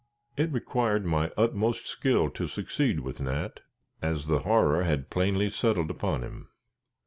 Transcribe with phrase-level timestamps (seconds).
[0.35, 3.59] It required my utmost skill to succeed with Nat,
[4.01, 6.49] as the horror had plainly settled upon him.